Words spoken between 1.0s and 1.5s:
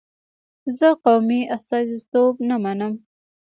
قومي